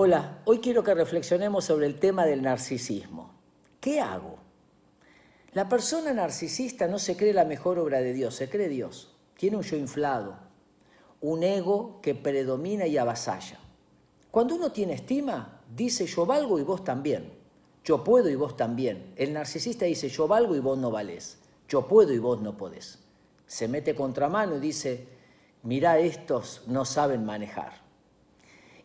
[0.00, 3.32] Hola, hoy quiero que reflexionemos sobre el tema del narcisismo.
[3.80, 4.38] ¿Qué hago?
[5.54, 9.16] La persona narcisista no se cree la mejor obra de Dios, se cree Dios.
[9.36, 10.36] Tiene un yo inflado,
[11.20, 13.58] un ego que predomina y avasalla.
[14.30, 17.32] Cuando uno tiene estima, dice yo valgo y vos también.
[17.82, 19.12] Yo puedo y vos también.
[19.16, 21.38] El narcisista dice yo valgo y vos no valés.
[21.68, 23.00] Yo puedo y vos no podés.
[23.48, 25.08] Se mete contramano y dice,
[25.64, 27.87] mirá, estos no saben manejar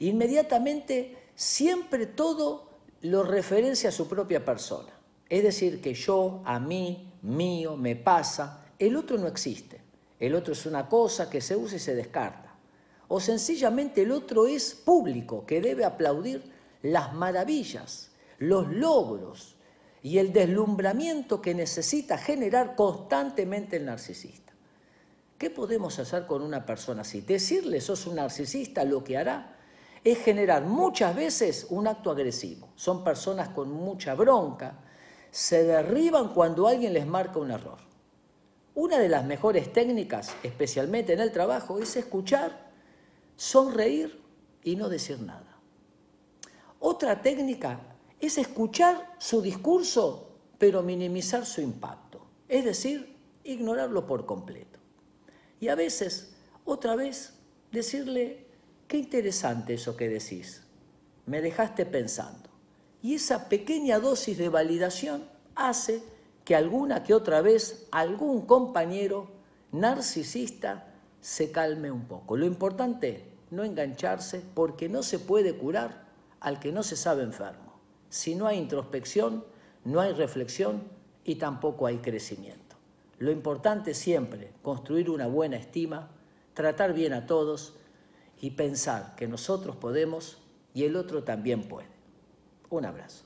[0.09, 2.69] inmediatamente siempre todo
[3.01, 4.91] lo referencia a su propia persona.
[5.29, 9.81] Es decir, que yo, a mí, mío, me pasa, el otro no existe.
[10.19, 12.55] El otro es una cosa que se usa y se descarta.
[13.07, 19.55] O sencillamente el otro es público, que debe aplaudir las maravillas, los logros
[20.01, 24.53] y el deslumbramiento que necesita generar constantemente el narcisista.
[25.37, 27.21] ¿Qué podemos hacer con una persona así?
[27.21, 29.57] Decirle, sos un narcisista, lo que hará
[30.03, 32.69] es generar muchas veces un acto agresivo.
[32.75, 34.79] Son personas con mucha bronca,
[35.31, 37.79] se derriban cuando alguien les marca un error.
[38.75, 42.71] Una de las mejores técnicas, especialmente en el trabajo, es escuchar,
[43.35, 44.21] sonreír
[44.63, 45.57] y no decir nada.
[46.79, 47.79] Otra técnica
[48.19, 54.79] es escuchar su discurso, pero minimizar su impacto, es decir, ignorarlo por completo.
[55.59, 56.35] Y a veces,
[56.65, 57.33] otra vez,
[57.71, 58.47] decirle,
[58.87, 60.63] Qué interesante eso que decís.
[61.25, 62.49] Me dejaste pensando.
[63.01, 65.25] Y esa pequeña dosis de validación
[65.55, 66.03] hace
[66.45, 69.29] que alguna que otra vez algún compañero
[69.71, 70.87] narcisista
[71.21, 72.37] se calme un poco.
[72.37, 76.03] Lo importante, no engancharse porque no se puede curar
[76.39, 77.79] al que no se sabe enfermo.
[78.09, 79.45] Si no hay introspección,
[79.85, 80.83] no hay reflexión
[81.23, 82.75] y tampoco hay crecimiento.
[83.19, 86.09] Lo importante siempre, construir una buena estima,
[86.53, 87.75] tratar bien a todos,
[88.43, 90.37] y pensar que nosotros podemos
[90.73, 91.87] y el otro también puede.
[92.69, 93.23] Un abrazo.